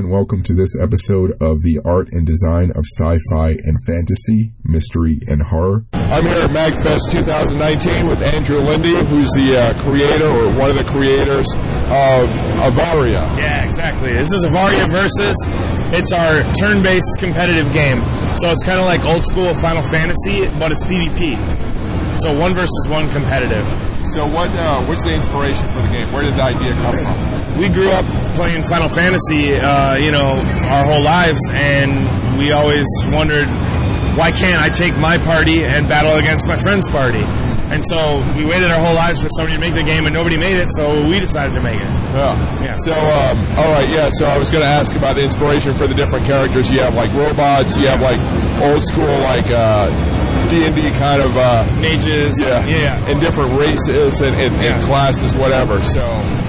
[0.00, 5.20] and welcome to this episode of the art and design of sci-fi and fantasy, mystery
[5.28, 5.84] and horror.
[5.92, 10.80] I'm here at MagFest 2019 with Andrew Lindy, who's the uh, creator or one of
[10.80, 11.52] the creators
[11.92, 12.32] of
[12.64, 13.28] Avaria.
[13.36, 14.16] Yeah, exactly.
[14.16, 15.36] This is Avaria Versus.
[15.92, 18.00] It's our turn-based competitive game.
[18.40, 21.36] So it's kind of like old school Final Fantasy, but it's PvP.
[22.24, 23.68] So one versus one competitive.
[24.16, 26.08] So what uh, what's the inspiration for the game?
[26.08, 27.16] Where did the idea come from?
[27.60, 30.38] We grew up playing Final Fantasy, uh, you know,
[30.74, 31.90] our whole lives, and
[32.38, 33.48] we always wondered
[34.18, 37.22] why can't I take my party and battle against my friend's party?
[37.70, 40.34] And so we waited our whole lives for somebody to make the game, and nobody
[40.36, 41.90] made it, so we decided to make it.
[42.10, 42.34] Yeah.
[42.58, 42.74] Yeah.
[42.74, 44.10] So um, all right, yeah.
[44.10, 46.66] So I was going to ask about the inspiration for the different characters.
[46.70, 47.78] You have like robots.
[47.78, 48.18] You have like
[48.66, 49.86] old school like uh,
[50.50, 52.98] D and D kind of uh, Mages, yeah, yeah.
[53.06, 55.78] and different races and, and, and classes, whatever.
[55.86, 56.02] So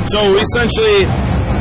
[0.10, 1.06] So essentially,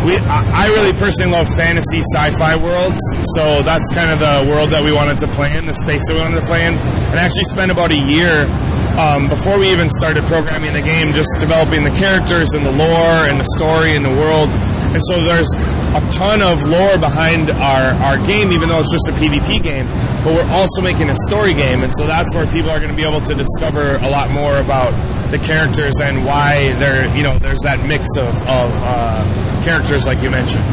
[0.05, 3.01] we I I really personally love fantasy sci-fi worlds.
[3.37, 6.15] So that's kind of the world that we wanted to play in, the space that
[6.17, 6.75] we wanted to play in,
[7.13, 8.49] and actually spent about a year
[8.97, 13.21] um, before we even started programming the game, just developing the characters and the lore
[13.29, 14.49] and the story and the world.
[14.91, 15.49] And so there's
[15.95, 19.87] a ton of lore behind our, our game, even though it's just a PvP game.
[20.27, 22.99] But we're also making a story game, and so that's where people are going to
[22.99, 24.91] be able to discover a lot more about
[25.31, 29.23] the characters and why they're you know there's that mix of, of uh,
[29.63, 30.65] characters like you mentioned.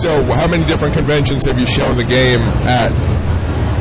[0.00, 2.92] so how many different conventions have you shown the game at?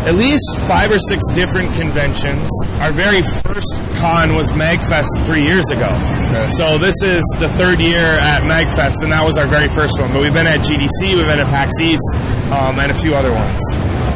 [0.02, 2.50] At least five or six different conventions.
[2.82, 5.86] Our very first con was MagFest three years ago.
[5.86, 6.50] Okay.
[6.58, 10.10] So this is the third year at MagFest, and that was our very first one.
[10.10, 12.02] But we've been at GDC, we've been at PAX East,
[12.50, 13.62] um, and a few other ones.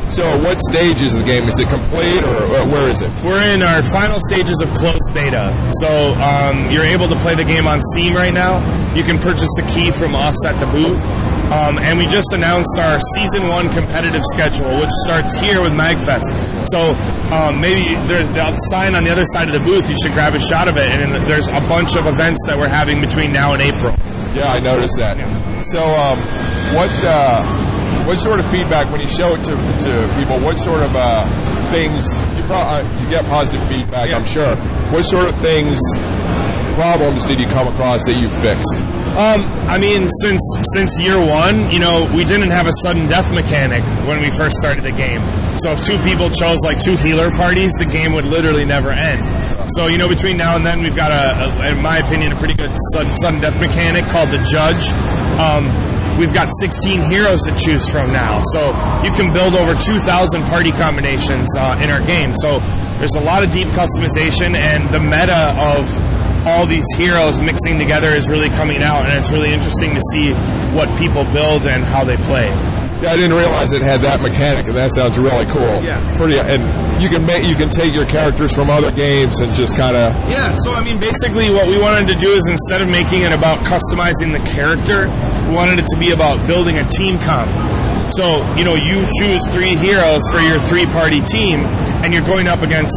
[0.09, 1.45] So what stage is the game?
[1.49, 3.09] Is it complete or where is it?
[3.21, 5.55] We're in our final stages of closed beta.
[5.79, 8.59] So um, you're able to play the game on Steam right now.
[8.93, 10.99] You can purchase a key from us at the booth.
[11.45, 16.27] Um, and we just announced our season one competitive schedule, which starts here with MagFest.
[16.67, 16.97] So
[17.31, 19.87] um, maybe there's a sign on the other side of the booth.
[19.87, 20.89] You should grab a shot of it.
[20.89, 23.95] And there's a bunch of events that we're having between now and April.
[24.35, 25.15] Yeah, I noticed that.
[25.69, 26.17] So, um,
[26.75, 27.39] what uh,
[28.05, 30.37] what sort of feedback when you show it to, to people?
[30.43, 31.23] What sort of uh,
[31.71, 34.13] things you, pro- uh, you get positive feedback?
[34.13, 34.55] I'm sure.
[34.93, 35.81] What sort of things,
[36.77, 38.85] problems did you come across that you fixed?
[39.15, 40.43] Um, I mean, since
[40.75, 44.59] since year one, you know, we didn't have a sudden death mechanic when we first
[44.59, 45.23] started the game.
[45.55, 49.23] So if two people chose like two healer parties, the game would literally never end.
[49.71, 52.35] So you know, between now and then, we've got a, a in my opinion, a
[52.35, 54.91] pretty good sudden, sudden death mechanic called the Judge.
[55.39, 55.71] Um,
[56.17, 58.71] we've got 16 heroes to choose from now, so
[59.03, 60.01] you can build over 2,000
[60.43, 62.33] party combinations uh, in our game.
[62.35, 62.59] So
[62.99, 65.83] there's a lot of deep customization, and the meta of
[66.47, 70.33] all these heroes mixing together is really coming out, and it's really interesting to see
[70.75, 72.49] what people build and how they play.
[73.01, 75.83] Yeah, I didn't realize it had that mechanic, and that sounds really cool.
[75.83, 75.99] Yeah.
[76.15, 76.39] pretty.
[76.39, 76.63] And
[77.03, 80.15] you can make you can take your characters from other games and just kind of
[80.31, 83.35] Yeah, so I mean, basically, what we wanted to do is instead of making it
[83.35, 85.11] about customizing the character,
[85.47, 87.51] we wanted it to be about building a team comp.
[88.11, 91.59] So, you know, you choose three heroes for your three party team,
[92.05, 92.93] and you're going up against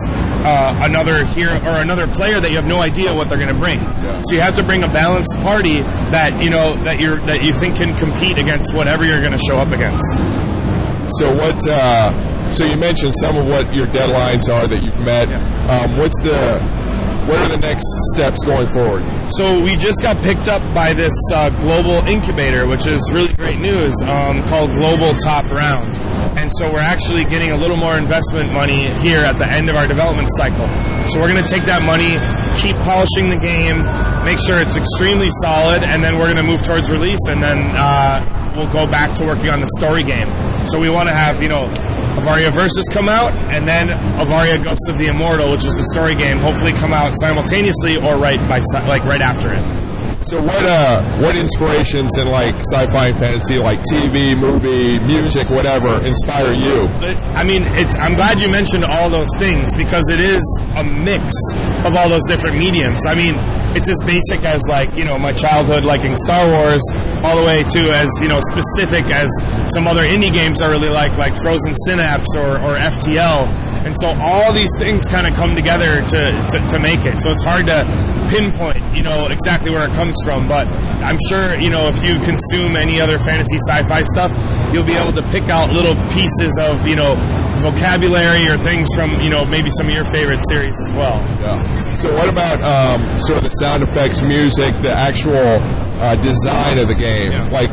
[0.48, 3.60] uh, another here or another player that you have no idea what they're going to
[3.60, 3.76] bring.
[4.24, 7.52] So you have to bring a balanced party that you know that you're that you
[7.52, 10.08] think can compete against whatever you're going to show up against.
[11.20, 11.60] So what?
[11.68, 12.16] Uh,
[12.56, 15.28] so you mentioned some of what your deadlines are that you've met.
[15.68, 16.36] Um, what's the?
[17.28, 17.84] What are the next
[18.16, 19.04] steps going forward?
[19.36, 23.60] So we just got picked up by this uh, global incubator, which is really great
[23.60, 26.07] news, um, called Global Top Round.
[26.38, 29.74] And so we're actually getting a little more investment money here at the end of
[29.74, 30.70] our development cycle.
[31.10, 32.14] So we're going to take that money,
[32.62, 33.82] keep polishing the game,
[34.22, 37.58] make sure it's extremely solid, and then we're going to move towards release, and then
[37.74, 38.22] uh,
[38.54, 40.30] we'll go back to working on the story game.
[40.70, 41.66] So we want to have, you know,
[42.14, 43.90] Avaria Versus come out, and then
[44.22, 48.14] Avaria Ghosts of the Immortal, which is the story game, hopefully come out simultaneously or
[48.14, 49.87] right by like right after it.
[50.22, 50.60] So what?
[50.60, 56.90] Uh, what inspirations in like sci-fi and fantasy, like TV, movie, music, whatever, inspire you?
[57.38, 60.42] I mean, it's, I'm glad you mentioned all those things because it is
[60.76, 61.32] a mix
[61.86, 63.06] of all those different mediums.
[63.06, 63.34] I mean,
[63.78, 66.82] it's as basic as like you know my childhood liking Star Wars,
[67.22, 69.30] all the way to as you know specific as
[69.72, 73.46] some other indie games I really like, like Frozen Synapse or, or FTL.
[73.86, 77.22] And so all these things kind of come together to, to, to make it.
[77.22, 77.86] So it's hard to
[78.28, 80.50] pinpoint, you know, exactly where it comes from.
[80.50, 80.66] But
[81.06, 84.34] I'm sure, you know, if you consume any other fantasy sci-fi stuff,
[84.74, 87.14] you'll be able to pick out little pieces of, you know,
[87.62, 91.22] vocabulary or things from, you know, maybe some of your favorite series as well.
[91.38, 91.54] Yeah.
[91.98, 95.62] So what about um, sort of the sound effects, music, the actual
[96.02, 97.30] uh, design of the game?
[97.50, 97.70] Like,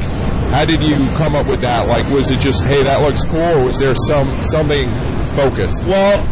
[0.56, 1.88] How did you come up with that?
[1.90, 4.88] Like, was it just, hey, that looks cool, or was there some something
[5.36, 5.84] focused?
[5.84, 6.24] Well,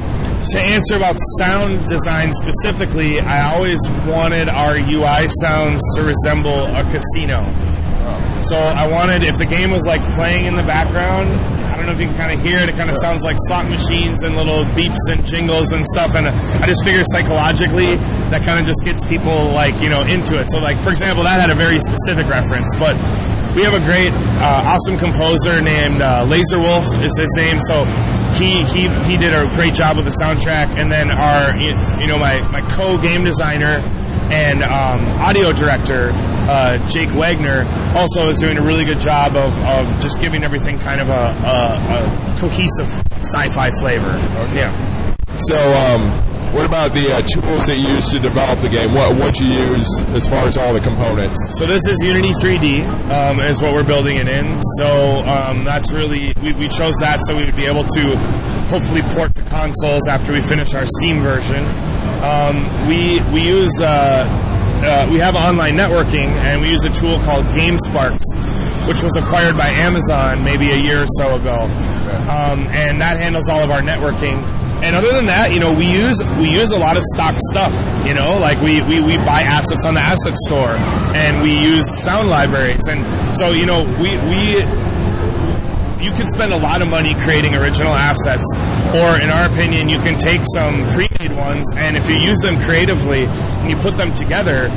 [0.44, 6.84] to answer about sound design specifically, I always wanted our UI sounds to resemble a
[6.92, 7.48] casino.
[8.44, 11.32] So I wanted, if the game was like playing in the background,
[11.72, 12.68] I don't know if you can kind of hear it.
[12.68, 16.16] It kind of sounds like slot machines and little beeps and jingles and stuff.
[16.16, 17.96] And I just figure psychologically
[18.36, 20.52] that kind of just gets people like you know into it.
[20.52, 23.00] So like for example, that had a very specific reference, but
[23.56, 24.10] we have a great,
[24.42, 27.62] uh, awesome composer named uh, Laser Wolf is his name.
[27.62, 27.86] So
[28.36, 30.68] he he he did a great job with the soundtrack.
[30.78, 33.82] And then our you, know my my co game designer
[34.32, 36.12] and um, audio director
[36.48, 37.66] uh, Jake Wagner
[37.96, 41.12] also is doing a really good job of, of just giving everything kind of a,
[41.12, 42.88] a, a cohesive
[43.24, 44.12] sci-fi flavor.
[44.54, 44.72] Yeah.
[45.36, 48.94] So, um, what about the uh, tools that you use to develop the game?
[48.94, 51.40] What what you use as far as all the components?
[51.58, 54.62] So this is Unity 3D um, is what we're building it in.
[54.78, 58.04] So um, that's really we, we chose that so we would be able to
[58.68, 61.64] hopefully port to consoles after we finish our Steam version.
[62.24, 64.26] Um, we we use uh,
[64.84, 68.26] uh, we have online networking and we use a tool called GameSparks,
[68.88, 71.64] which was acquired by Amazon maybe a year or so ago,
[72.28, 74.42] um, and that handles all of our networking.
[74.84, 77.72] And other than that, you know, we use we use a lot of stock stuff.
[78.04, 80.76] You know, like we, we, we buy assets on the asset store,
[81.16, 83.00] and we use sound libraries, and
[83.36, 84.60] so you know we we
[86.04, 88.44] you can spend a lot of money creating original assets,
[88.92, 92.60] or in our opinion, you can take some pre-made ones, and if you use them
[92.68, 93.24] creatively
[93.64, 94.68] and you put them together,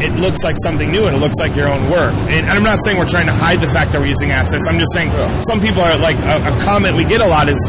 [0.00, 2.14] it looks like something new and it looks like your own work.
[2.30, 4.66] And I'm not saying we're trying to hide the fact that we're using assets.
[4.66, 5.10] I'm just saying
[5.42, 7.60] some people are like a, a comment we get a lot is,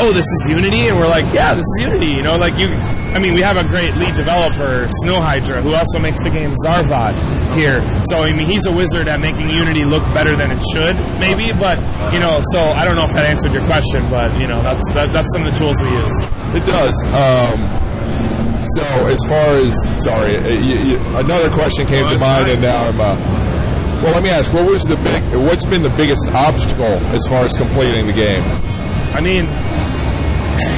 [0.00, 2.70] "Oh, this is Unity," and we're like, "Yeah, this is Unity." You know, like you.
[3.12, 6.56] I mean, we have a great lead developer, Snow Hydra, who also makes the game
[6.64, 7.12] Zarvot
[7.52, 7.84] here.
[8.08, 11.52] So I mean, he's a wizard at making Unity look better than it should, maybe.
[11.52, 11.76] But
[12.12, 14.84] you know, so I don't know if that answered your question, but you know, that's
[14.92, 16.16] that, that's some of the tools we use.
[16.56, 16.96] It does.
[17.12, 17.81] Um,
[18.64, 22.88] so, as far as sorry, uh, you, you, another question came to mind, and now
[22.88, 23.00] I'm.
[23.00, 23.16] Uh,
[24.02, 25.22] well, let me ask: What was the big?
[25.34, 28.42] What's been the biggest obstacle as far as completing the game?
[29.14, 29.46] I mean,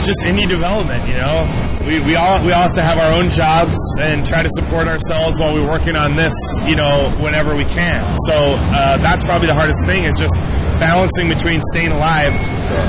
[0.04, 1.04] just indie development.
[1.08, 1.44] You know,
[1.84, 4.88] we, we all we all have to have our own jobs and try to support
[4.88, 6.34] ourselves while we're working on this.
[6.64, 8.00] You know, whenever we can.
[8.28, 10.36] So uh, that's probably the hardest thing is just
[10.78, 12.32] balancing between staying alive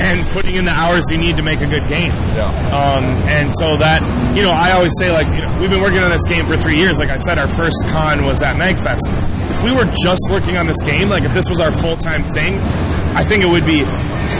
[0.01, 2.13] and putting in the hours you need to make a good game.
[2.35, 2.49] Yeah.
[2.73, 3.03] Um,
[3.37, 4.01] and so that,
[4.35, 6.59] you know, I always say, like, you know, we've been working on this game for
[6.59, 6.99] three years.
[6.99, 9.07] Like I said, our first con was at MagFest.
[9.49, 12.23] If we were just working on this game, like if this was our full time
[12.35, 12.59] thing,
[13.15, 13.87] I think it would be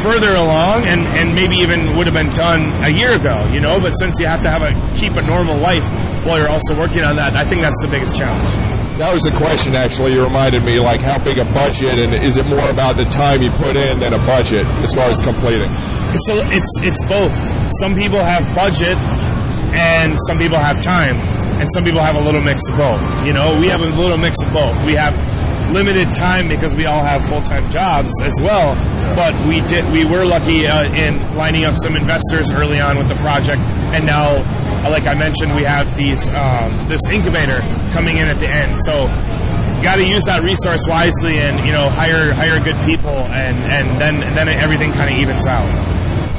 [0.04, 3.80] further along and, and maybe even would have been done a year ago, you know.
[3.80, 5.86] But since you have to have a keep a normal life
[6.28, 8.52] while you're also working on that, I think that's the biggest challenge.
[9.00, 10.16] That was the question, actually.
[10.16, 13.44] You reminded me, like, how big a budget, and is it more about the time
[13.44, 15.68] you put in than a budget as far as completing?
[16.16, 17.36] It's a, it's it's both.
[17.84, 18.96] Some people have budget,
[19.76, 21.16] and some people have time,
[21.60, 23.04] and some people have a little mix of both.
[23.28, 24.76] You know, we have a little mix of both.
[24.88, 25.14] We have
[25.72, 28.76] limited time because we all have full time jobs as well.
[29.16, 33.10] But we did we were lucky uh, in lining up some investors early on with
[33.10, 33.62] the project,
[33.92, 34.40] and now,
[34.84, 37.60] uh, like I mentioned, we have these um, this incubator
[37.92, 38.80] coming in at the end.
[38.84, 39.12] So.
[39.84, 43.86] Got to use that resource wisely, and you know, hire hire good people, and and
[44.02, 45.68] then and then everything kind of evens out.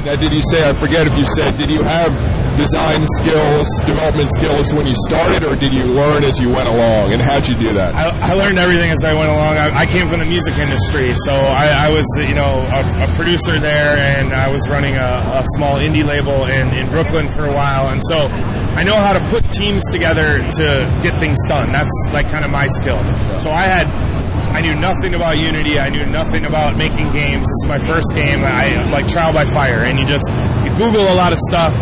[0.03, 0.67] Now, did you say?
[0.67, 1.55] I forget if you said.
[1.55, 2.11] Did you have
[2.57, 7.13] design skills, development skills when you started, or did you learn as you went along?
[7.13, 7.93] And how'd you do that?
[7.93, 9.55] I, I learned everything as I went along.
[9.61, 13.07] I, I came from the music industry, so I, I was, you know, a, a,
[13.15, 17.45] producer there, and I was running a, a small indie label in, in Brooklyn for
[17.45, 18.27] a while, and so
[18.75, 20.65] I know how to put teams together to
[21.01, 21.71] get things done.
[21.71, 22.99] That's like kind of my skill.
[23.39, 23.87] So I had
[24.53, 25.79] I knew nothing about Unity.
[25.79, 27.45] I knew nothing about making games.
[27.45, 28.41] This is my first game.
[28.41, 30.29] I like trial by fire, and you just
[30.65, 31.73] you Google a lot of stuff,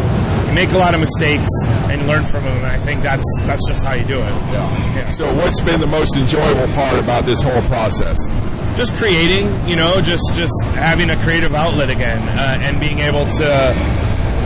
[0.56, 1.52] make a lot of mistakes,
[1.92, 2.56] and learn from them.
[2.58, 4.34] And I think that's that's just how you do it.
[4.56, 4.64] Yeah.
[4.96, 5.10] yeah.
[5.10, 8.18] So, what's been the most enjoyable part about this whole process?
[8.80, 13.28] Just creating, you know, just just having a creative outlet again, uh, and being able
[13.28, 13.50] to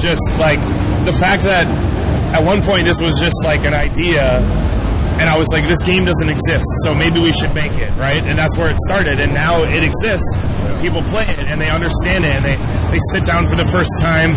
[0.02, 0.60] just like
[1.06, 1.70] the fact that
[2.34, 4.42] at one point this was just like an idea
[5.20, 8.24] and I was like, this game doesn't exist, so maybe we should make it, right?
[8.24, 10.32] And that's where it started, and now it exists.
[10.80, 12.56] People play it, and they understand it, and they,
[12.96, 14.32] they sit down for the first time,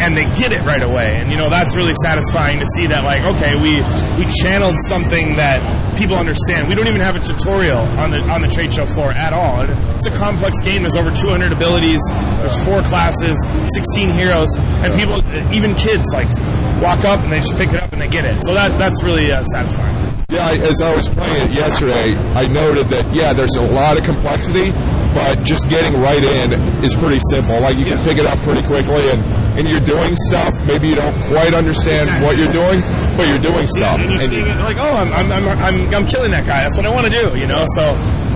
[0.00, 1.20] and they get it right away.
[1.20, 3.84] And, you know, that's really satisfying to see that, like, okay, we,
[4.16, 5.60] we channeled something that
[6.00, 6.68] people understand.
[6.68, 9.68] We don't even have a tutorial on the, on the trade show floor at all.
[10.00, 10.82] It's a complex game.
[10.82, 12.00] There's over 200 abilities,
[12.40, 13.36] there's four classes,
[13.76, 14.48] 16 heroes,
[14.80, 15.20] and people,
[15.52, 16.32] even kids, like,
[16.80, 18.42] walk up and they just pick it up and they get it.
[18.42, 19.92] So that, that's really uh, satisfying.
[20.30, 23.98] Yeah, I, as I was playing it yesterday, I noted that yeah, there's a lot
[23.98, 24.70] of complexity,
[25.10, 26.54] but just getting right in
[26.86, 27.58] is pretty simple.
[27.58, 29.18] Like you can pick it up pretty quickly, and
[29.58, 30.52] and you're doing stuff.
[30.66, 32.78] Maybe you don't quite understand what you're doing,
[33.18, 33.98] but you're doing stuff.
[33.98, 36.62] and you're And seeing it like, oh, I'm, I'm, I'm, I'm, I'm killing that guy.
[36.64, 37.64] That's what I want to do, you know.
[37.74, 37.84] So,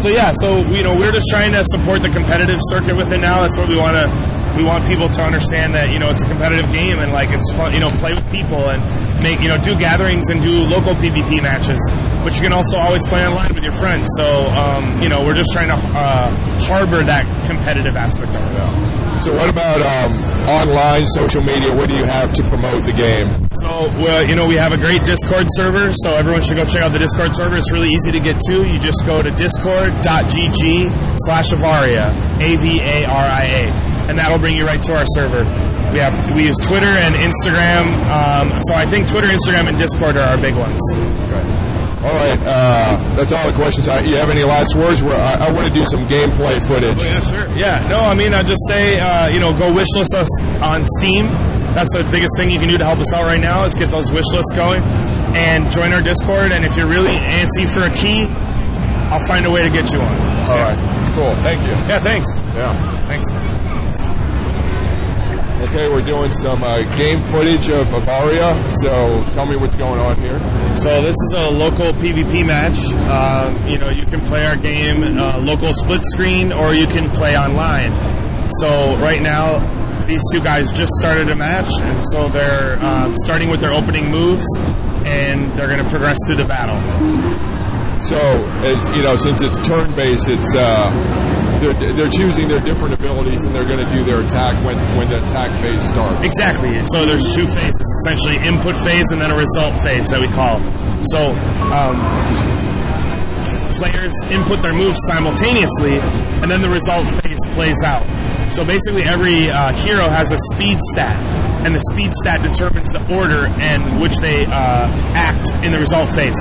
[0.03, 0.33] so yeah.
[0.43, 3.43] So you know, we're just trying to support the competitive circuit with it now.
[3.43, 4.07] That's what we want to.
[4.55, 7.51] We want people to understand that you know it's a competitive game and like it's
[7.59, 7.75] fun.
[7.75, 8.79] You know, play with people and
[9.23, 11.79] make you know do gatherings and do local PvP matches.
[12.23, 14.07] But you can also always play online with your friends.
[14.15, 16.31] So um, you know, we're just trying to uh,
[16.71, 18.84] harbor that competitive aspect of it.
[19.25, 20.13] So what about um,
[20.53, 21.73] online social media?
[21.73, 23.25] What do you have to promote the game?
[23.57, 26.85] So, well, you know, we have a great Discord server, so everyone should go check
[26.85, 27.57] out the Discord server.
[27.57, 28.69] It's really easy to get to.
[28.69, 30.93] You just go to discord.gg
[31.25, 32.13] slash Avaria,
[32.45, 33.63] A-V-A-R-I-A,
[34.13, 35.49] and that'll bring you right to our server.
[35.97, 40.21] We have we use Twitter and Instagram, um, so I think Twitter, Instagram, and Discord
[40.21, 40.77] are our big ones.
[42.05, 43.89] All right, uh, that's all the questions.
[43.89, 45.01] I, you have any last words?
[45.01, 47.01] Where I, I want to do some gameplay footage.
[47.01, 47.49] Yeah, sure.
[47.57, 50.29] Yeah, no, I mean, I just say, uh, you know, go wishlist us
[50.61, 51.33] on Steam.
[51.73, 53.89] That's the biggest thing you can do to help us out right now is get
[53.89, 54.83] those wish lists going
[55.35, 56.53] and join our Discord.
[56.53, 58.29] And if you're really antsy for a key,
[59.09, 60.15] I'll find a way to get you one.
[60.53, 60.77] All right,
[61.17, 61.33] cool.
[61.41, 61.73] Thank you.
[61.89, 62.29] Yeah, thanks.
[62.53, 62.77] Yeah.
[63.09, 63.33] Thanks.
[65.65, 68.53] Okay, we're doing some uh, game footage of Avaria.
[68.83, 70.39] So tell me what's going on here.
[70.77, 72.77] So this is a local PvP match.
[73.09, 77.09] Um, you know, you can play our game uh, local split screen, or you can
[77.09, 77.93] play online.
[78.61, 79.65] So right now,
[80.05, 84.11] these two guys just started a match, and so they're uh, starting with their opening
[84.11, 84.47] moves,
[85.07, 86.77] and they're going to progress through the battle.
[88.03, 88.19] So
[88.65, 91.24] it's you know since it's turn based, it's uh,
[91.73, 95.09] they're, they're choosing their different abilities and they're going to do their attack when when
[95.09, 96.25] the attack phase starts.
[96.25, 96.77] Exactly.
[96.93, 100.61] So there's two phases, essentially input phase and then a result phase that we call.
[101.09, 101.33] So
[101.73, 101.97] um,
[103.77, 105.99] players input their moves simultaneously,
[106.43, 108.07] and then the result phase plays out.
[108.51, 111.19] So basically, every uh, hero has a speed stat,
[111.65, 116.09] and the speed stat determines the order and which they uh, act in the result
[116.15, 116.37] phase.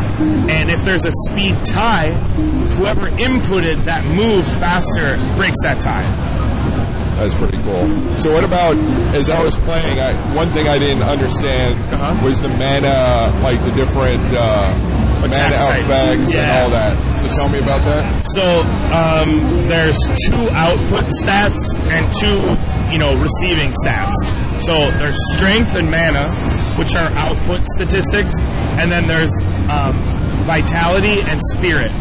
[0.51, 2.11] And if there's a speed tie,
[2.77, 6.03] whoever inputted that move faster breaks that tie.
[7.19, 7.87] That's pretty cool.
[8.17, 8.75] So what about
[9.15, 9.99] as I was playing?
[9.99, 12.25] I, one thing I didn't understand Uh-huh.
[12.25, 16.91] was the mana, like the different uh, Attack mana effects and all that.
[17.21, 18.03] So tell me about that.
[18.27, 18.43] So
[18.91, 19.39] um,
[19.71, 19.95] there's
[20.27, 21.63] two output stats
[21.95, 22.43] and two,
[22.91, 24.11] you know, receiving stats.
[24.65, 26.23] So there's strength and mana,
[26.79, 28.39] which are output statistics,
[28.79, 29.33] and then there's
[29.67, 29.91] um,
[30.47, 31.91] vitality and spirit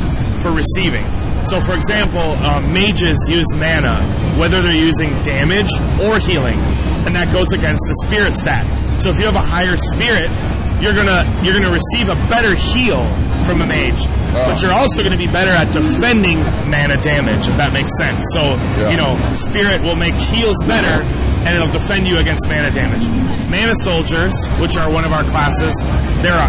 [0.42, 1.02] for receiving.
[1.50, 3.99] So, for example, um, mages use mana
[4.38, 5.69] whether they're using damage
[6.00, 6.57] or healing,
[7.04, 8.62] and that goes against the spirit stat.
[9.02, 10.31] So, if you have a higher spirit,
[10.78, 13.02] you're gonna you're gonna receive a better heal
[13.42, 14.07] from a mage,
[14.47, 16.38] but you're also gonna be better at defending
[16.71, 18.23] mana damage, if that makes sense.
[18.38, 18.95] So, Yeah.
[18.95, 21.02] you know, spirit will make heals better,
[21.45, 23.07] and it'll defend you against mana damage.
[23.51, 24.33] Mana soldiers,
[24.63, 25.77] which are one of our classes,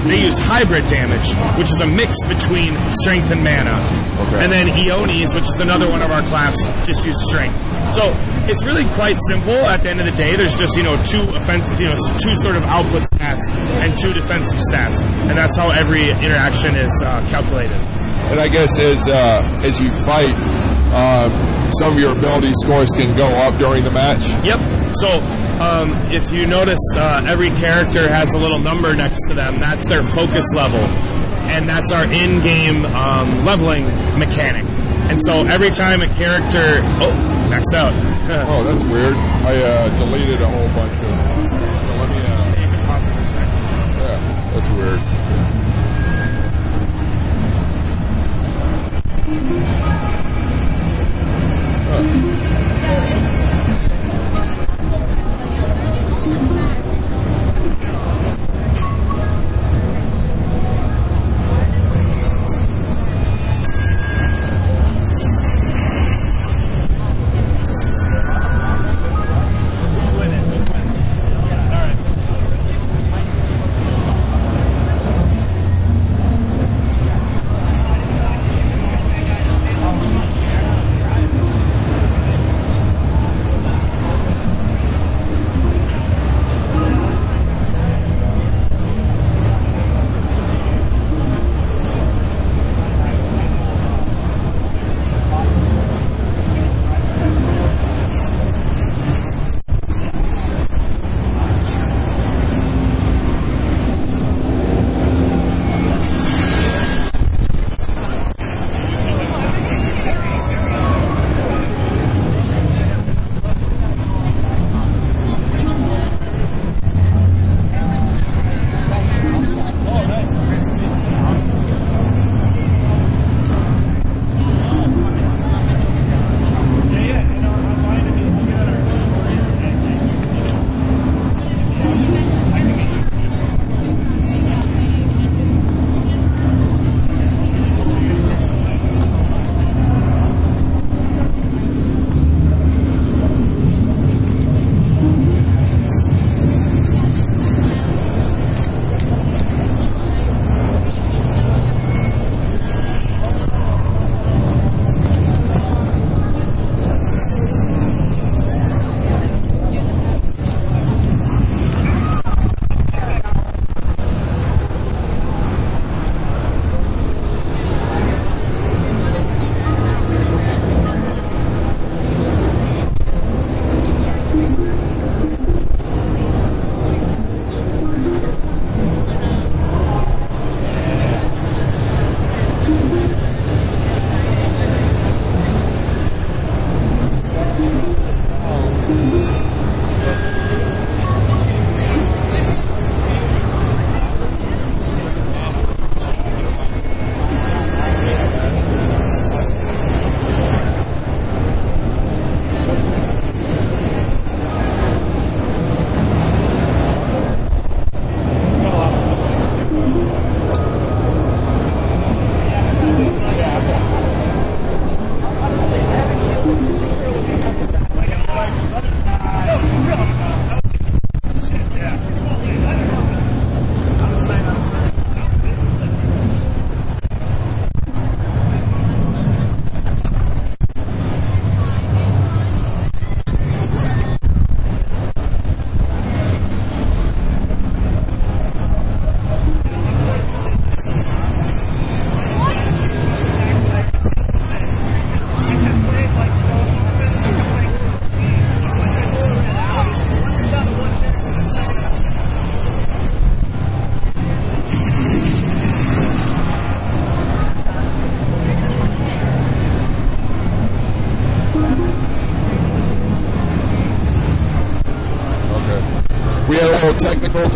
[0.07, 3.75] they use hybrid damage, which is a mix between strength and mana.
[4.29, 4.45] Okay.
[4.45, 7.57] And then Eonis, which is another one of our class, just use strength.
[7.91, 8.13] So
[8.47, 9.57] it's really quite simple.
[9.67, 12.35] At the end of the day, there's just you know two offensive, you know, two
[12.39, 13.51] sort of output stats
[13.83, 17.77] and two defensive stats, and that's how every interaction is uh, calculated.
[18.31, 20.33] And I guess as uh, as you fight,
[20.95, 21.29] um,
[21.77, 24.23] some of your ability scores can go up during the match.
[24.45, 24.61] Yep.
[24.93, 25.09] So
[25.57, 29.59] um, if you notice, uh, every character has a little number next to them.
[29.59, 30.79] That's their focus level,
[31.49, 33.85] and that's our in-game um, leveling
[34.17, 34.65] mechanic.
[35.09, 37.33] And so every time a character, oh,
[37.73, 37.93] out.
[38.49, 39.13] oh, that's weird.
[39.45, 41.03] I uh, deleted a whole bunch of.
[41.49, 41.73] Uh,
[43.99, 44.17] yeah,
[44.53, 44.99] that's weird.
[51.89, 53.42] Huh.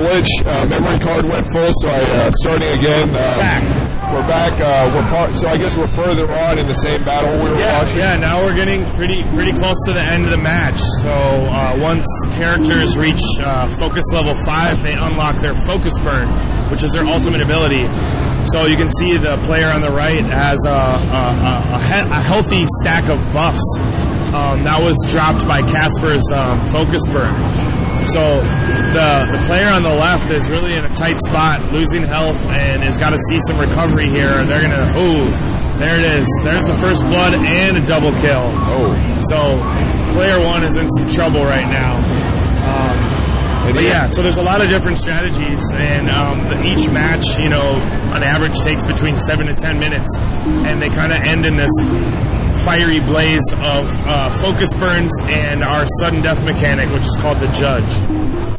[0.08, 0.32] Glitch.
[0.46, 3.08] Uh, memory card went full, so I uh, starting again.
[3.12, 3.64] Um, Back.
[4.08, 4.54] We're back.
[4.56, 7.60] Uh, we're part, so I guess we're further on in the same battle we were
[7.60, 7.98] Yeah, watching.
[8.00, 8.16] yeah.
[8.16, 10.80] Now we're getting pretty pretty close to the end of the match.
[11.04, 12.08] So uh, once
[12.40, 16.30] characters reach uh, focus level five, they unlock their focus burn,
[16.72, 17.84] which is their ultimate ability.
[18.48, 22.08] So you can see the player on the right has a, a, a, a, he-
[22.08, 23.60] a healthy stack of buffs.
[24.32, 27.36] Um, that was dropped by Casper's um, focus burn.
[28.08, 28.40] So
[28.96, 32.82] the the player on the left is really in a tight spot, losing health, and
[32.84, 34.32] has got to see some recovery here.
[34.48, 35.28] They're gonna ooh,
[35.78, 36.28] there it is.
[36.44, 38.48] There's the first blood and a double kill.
[38.72, 38.96] Oh,
[39.28, 39.60] So
[40.16, 42.00] player one is in some trouble right now.
[42.68, 42.98] Um,
[43.74, 47.50] but yeah, so there's a lot of different strategies, and um, the, each match, you
[47.50, 47.76] know,
[48.16, 50.16] on average takes between seven to ten minutes,
[50.66, 51.72] and they kind of end in this
[52.68, 57.48] fiery blaze of uh, focus burns and our sudden death mechanic, which is called the
[57.56, 57.88] Judge.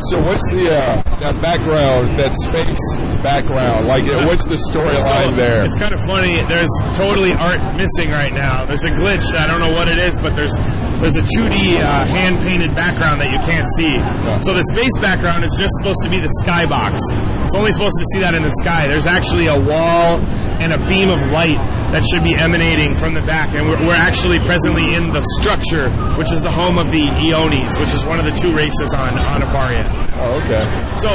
[0.08, 2.80] So what's the uh, that background, that space
[3.20, 3.84] background?
[3.84, 5.60] Like, uh, what's the storyline So, there?
[5.60, 6.40] It's kind of funny.
[6.48, 8.64] There's totally art missing right now.
[8.64, 9.28] There's a glitch.
[9.36, 10.56] I don't know what it is, but there's
[11.04, 14.00] there's a 2D uh, hand painted background that you can't see.
[14.40, 16.96] So the space background is just supposed to be the skybox.
[17.44, 18.88] It's only supposed to see that in the sky.
[18.88, 20.16] There's actually a wall
[20.60, 21.58] and a beam of light
[21.94, 25.88] that should be emanating from the back, and we're, we're actually presently in the structure,
[26.18, 29.16] which is the home of the Eonis, which is one of the two races on
[29.30, 29.86] on Avaria.
[30.20, 30.64] Oh, okay.
[30.98, 31.08] So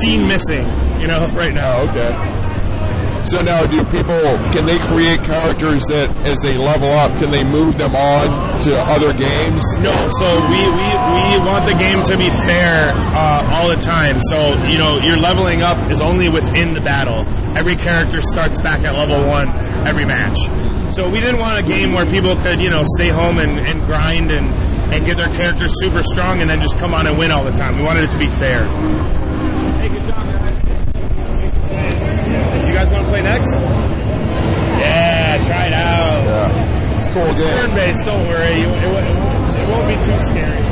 [0.00, 0.66] scene missing,
[1.00, 1.80] you know, right now.
[1.80, 2.39] Oh, okay.
[3.24, 4.16] So now, do people
[4.50, 8.26] can they create characters that, as they level up, can they move them on
[8.64, 9.62] to other games?
[9.78, 14.20] No, so we, we, we want the game to be fair uh, all the time.
[14.32, 17.28] So, you know, your leveling up is only within the battle.
[17.56, 19.48] Every character starts back at level one
[19.86, 20.38] every match.
[20.92, 23.78] So we didn't want a game where people could, you know, stay home and, and
[23.86, 24.46] grind and,
[24.92, 27.52] and get their characters super strong and then just come on and win all the
[27.52, 27.78] time.
[27.78, 28.66] We wanted it to be fair.
[33.30, 33.52] Next?
[34.82, 36.20] Yeah, try it out.
[36.26, 37.54] Yeah, it's cool It's game.
[37.58, 38.66] turn based, don't worry.
[38.66, 40.69] It, it, it won't be too scary.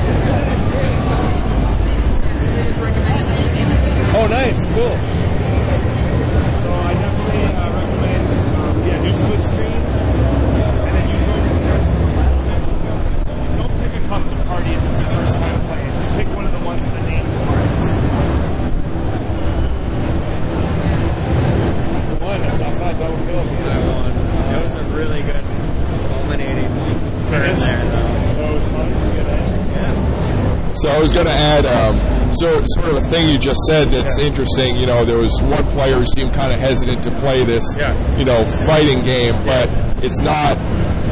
[33.29, 34.77] Thing you just said that's interesting.
[34.77, 37.93] You know, there was one player who seemed kind of hesitant to play this, Yeah.
[38.19, 39.69] you know, fighting game, but
[40.03, 40.57] it's not.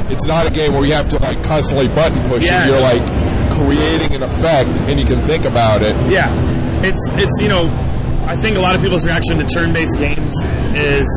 [0.08, 2.44] It's not a game where you have to like constantly button push.
[2.46, 2.66] Yeah.
[2.68, 3.02] You're like
[3.50, 5.96] creating an effect, and you can think about it.
[6.10, 6.30] Yeah,
[6.86, 7.66] it's it's you know,
[8.26, 10.32] I think a lot of people's reaction to turn-based games
[10.78, 11.08] is,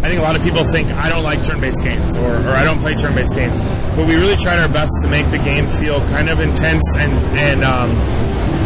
[0.00, 2.64] I think a lot of people think I don't like turn-based games or, or I
[2.64, 3.60] don't play turn-based games,
[3.96, 7.12] but we really tried our best to make the game feel kind of intense and
[7.36, 7.90] and um,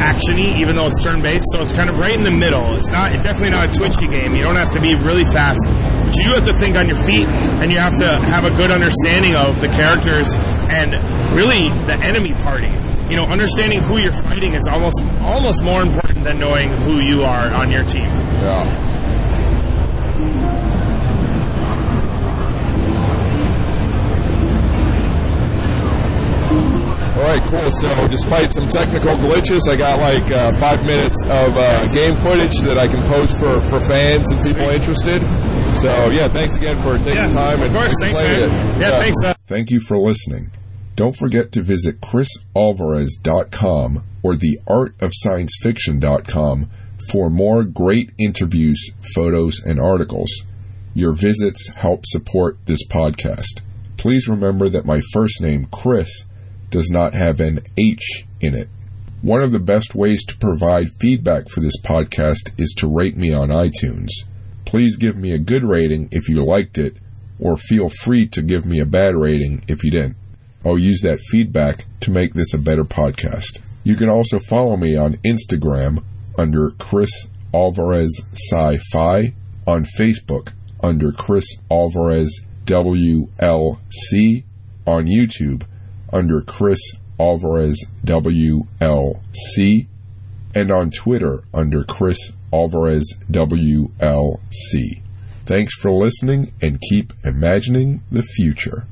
[0.03, 1.47] actiony, even though it's turn-based.
[1.53, 2.75] So it's kind of right in the middle.
[2.75, 4.35] It's not it's definitely not a twitchy game.
[4.35, 5.63] You don't have to be really fast.
[5.67, 7.27] But you do have to think on your feet,
[7.63, 10.35] and you have to have a good understanding of the characters
[10.71, 10.95] and
[11.35, 12.71] really the enemy party
[13.11, 17.23] you know, understanding who you're fighting is almost almost more important than knowing who you
[17.23, 18.09] are on your team.
[18.41, 18.94] Yeah.
[27.35, 27.67] Right, cool.
[27.73, 32.61] So, despite some technical glitches, I got like uh, five minutes of uh, game footage
[32.61, 35.21] that I can post for, for fans and people interested.
[35.83, 37.93] So, yeah, thanks again for taking time of and course.
[37.99, 38.77] Thanks, explaining man.
[38.77, 38.81] it.
[38.81, 39.25] Yeah, thanks.
[39.25, 40.53] Uh, Thank you for listening.
[40.95, 46.71] Don't forget to visit crisalvarez.com or theartofsciencefiction.com
[47.11, 50.45] for more great interviews, photos, and articles.
[50.95, 53.61] Your visits help support this podcast.
[53.97, 56.27] Please remember that my first name, Cris,
[56.75, 58.69] does not have an H in it.
[59.23, 63.33] One of the best ways to provide feedback for this podcast is to rate me
[63.33, 64.09] on iTunes.
[64.65, 66.97] Please give me a good rating if you liked it,
[67.39, 70.17] or feel free to give me a bad rating if you didn't.
[70.65, 73.61] I'll use that feedback to make this a better podcast.
[73.85, 76.03] You can also follow me on Instagram
[76.37, 79.33] under Cris Alvarez Sci-Fi,
[79.65, 80.51] on Facebook
[80.83, 84.43] under Cris Alvarez WLC,
[84.89, 85.63] on YouTube
[86.15, 86.81] under Cris
[87.19, 89.87] Alvarez WLC,
[90.55, 95.03] and on Twitter under Cris Alvarez WLC.
[95.45, 98.87] Thanks for listening and keep imagining the future.